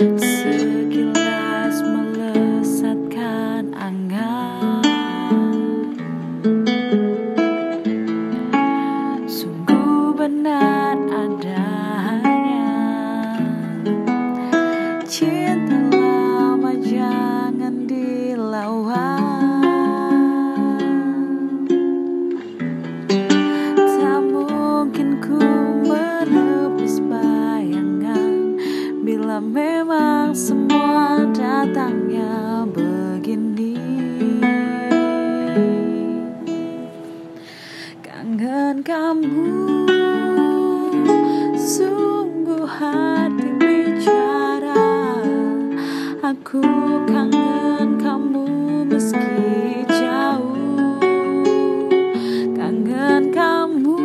[0.00, 4.80] Sekilas melesatkan angan.
[9.28, 11.68] Sungguh benar ada
[15.04, 15.89] cinta
[31.60, 33.76] datangnya begini.
[38.00, 39.44] Kangen kamu
[41.60, 45.20] Sungguh hati bicara.
[46.24, 46.64] Aku
[47.04, 48.48] kangen kamu
[48.88, 50.96] meski jauh.
[52.56, 54.00] Kangen kamu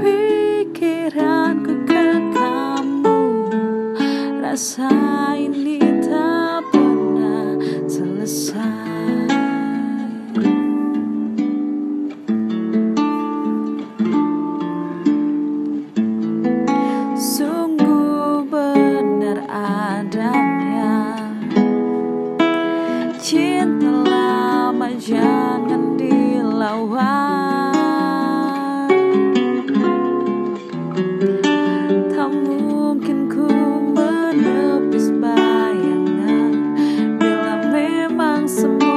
[0.00, 3.20] Pikiranku ke kamu.
[4.40, 5.11] Rasa
[38.62, 38.91] some more.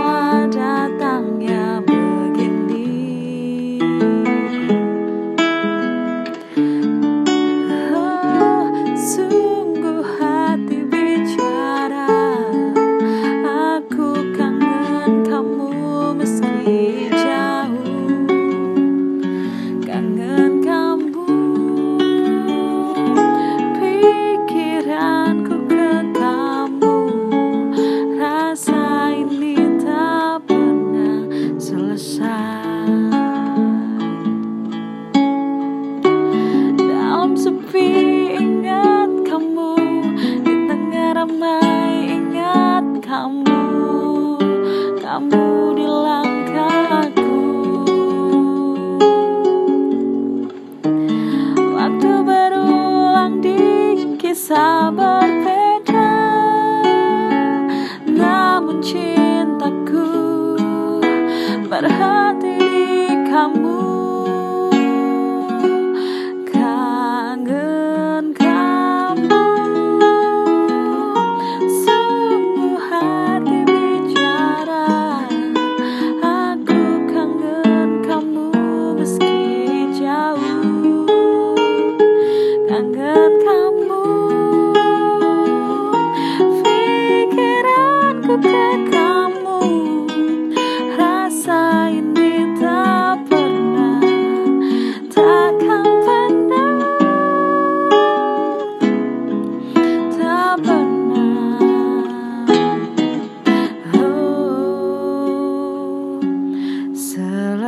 [54.85, 55.14] Abba.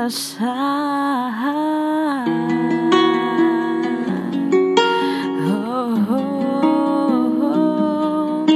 [0.08, 0.16] oh,
[6.08, 8.48] oh, oh,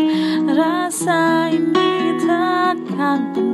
[0.47, 3.50] Rasa ini takkan pernah